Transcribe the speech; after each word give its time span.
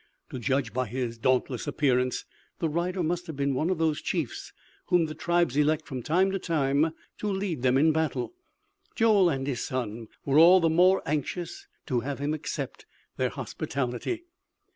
To 0.31 0.39
judge 0.39 0.73
by 0.73 0.87
his 0.87 1.19
dauntless 1.19 1.67
appearance, 1.67 2.25
the 2.57 2.69
rider 2.69 3.03
must 3.03 3.27
have 3.27 3.35
been 3.35 3.53
one 3.53 3.69
of 3.69 3.77
those 3.77 4.01
chiefs 4.01 4.51
whom 4.87 5.05
the 5.05 5.13
tribes 5.13 5.55
elect 5.55 5.85
from 5.87 6.01
time 6.01 6.31
to 6.31 6.39
time 6.39 6.95
to 7.19 7.27
lead 7.27 7.61
them 7.61 7.77
in 7.77 7.91
battle. 7.91 8.33
Joel 8.95 9.29
and 9.29 9.45
his 9.45 9.63
son 9.63 10.07
were 10.25 10.39
all 10.39 10.59
the 10.59 10.71
more 10.71 11.03
anxious 11.05 11.67
to 11.85 11.99
have 11.99 12.17
him 12.17 12.33
accept 12.33 12.87
their 13.17 13.29
hospitality. 13.29 14.23